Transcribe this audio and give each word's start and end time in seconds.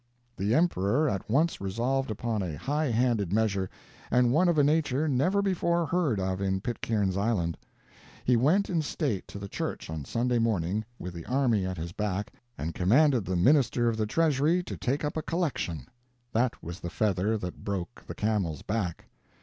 The 0.35 0.55
emperor 0.55 1.07
at 1.07 1.29
once 1.29 1.61
resolved 1.61 2.09
upon 2.09 2.41
a 2.41 2.57
high 2.57 2.87
handed 2.89 3.31
measure, 3.31 3.69
and 4.09 4.31
one 4.31 4.49
of 4.49 4.57
a 4.57 4.63
nature 4.63 5.07
never 5.07 5.43
before 5.43 5.85
heard 5.85 6.19
of 6.19 6.41
in 6.41 6.59
Pitcairn's 6.59 7.15
Island. 7.17 7.55
He 8.25 8.35
went 8.35 8.67
in 8.67 8.81
state 8.81 9.27
to 9.27 9.37
the 9.37 9.47
church 9.47 9.91
on 9.91 10.03
Sunday 10.05 10.39
morning, 10.39 10.85
with 10.97 11.13
the 11.13 11.27
army 11.27 11.67
at 11.67 11.77
his 11.77 11.91
back, 11.91 12.33
and 12.57 12.73
commanded 12.73 13.25
the 13.25 13.35
minister 13.35 13.89
of 13.89 13.95
the 13.97 14.07
treasury 14.07 14.63
to 14.63 14.75
take 14.75 15.05
up 15.05 15.17
a 15.17 15.21
collection. 15.21 15.85
That 16.33 16.63
was 16.63 16.79
the 16.79 16.89
feather 16.89 17.37
that 17.37 17.63
broke 17.63 18.03
the 18.07 18.15
camel's 18.15 18.63
back. 18.63 19.05